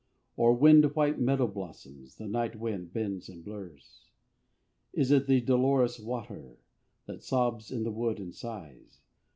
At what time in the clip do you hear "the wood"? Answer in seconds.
7.83-8.17